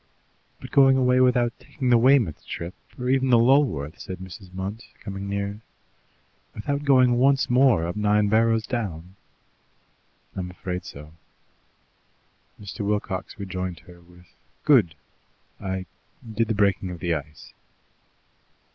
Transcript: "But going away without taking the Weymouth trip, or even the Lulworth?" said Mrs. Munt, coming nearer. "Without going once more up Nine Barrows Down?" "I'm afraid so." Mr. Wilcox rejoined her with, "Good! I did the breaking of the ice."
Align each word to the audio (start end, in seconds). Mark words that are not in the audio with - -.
"But 0.59 0.71
going 0.71 0.97
away 0.97 1.19
without 1.19 1.53
taking 1.59 1.91
the 1.91 1.97
Weymouth 1.99 2.43
trip, 2.47 2.73
or 2.97 3.07
even 3.07 3.29
the 3.29 3.37
Lulworth?" 3.37 3.99
said 3.99 4.17
Mrs. 4.17 4.49
Munt, 4.49 4.81
coming 4.99 5.29
nearer. 5.29 5.59
"Without 6.55 6.83
going 6.85 7.19
once 7.19 7.51
more 7.51 7.85
up 7.85 7.95
Nine 7.95 8.27
Barrows 8.27 8.65
Down?" 8.65 9.15
"I'm 10.35 10.49
afraid 10.49 10.85
so." 10.85 11.13
Mr. 12.59 12.79
Wilcox 12.83 13.37
rejoined 13.37 13.81
her 13.81 14.01
with, 14.01 14.25
"Good! 14.63 14.95
I 15.59 15.85
did 16.27 16.47
the 16.47 16.55
breaking 16.55 16.89
of 16.89 16.99
the 16.99 17.13
ice." 17.13 17.53